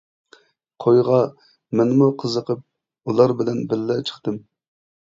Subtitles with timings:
[0.85, 1.19] قويغا
[1.81, 2.65] مەنمۇ قىزىقىپ
[3.13, 4.43] ئۇلار بىلەن بىللە چىقتىم.